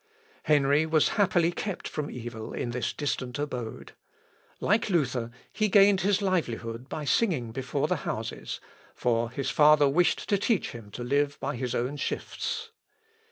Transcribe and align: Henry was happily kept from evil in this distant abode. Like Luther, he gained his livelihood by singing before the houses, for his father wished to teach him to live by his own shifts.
Henry 0.45 0.87
was 0.87 1.09
happily 1.09 1.51
kept 1.51 1.87
from 1.87 2.09
evil 2.09 2.53
in 2.53 2.71
this 2.71 2.91
distant 2.91 3.37
abode. 3.37 3.91
Like 4.59 4.89
Luther, 4.89 5.29
he 5.53 5.69
gained 5.69 6.01
his 6.01 6.23
livelihood 6.23 6.89
by 6.89 7.05
singing 7.05 7.51
before 7.51 7.87
the 7.87 7.97
houses, 7.97 8.59
for 8.95 9.29
his 9.29 9.51
father 9.51 9.87
wished 9.87 10.27
to 10.29 10.39
teach 10.39 10.71
him 10.71 10.89
to 10.89 11.03
live 11.03 11.39
by 11.39 11.55
his 11.55 11.75
own 11.75 11.97
shifts. 11.97 12.71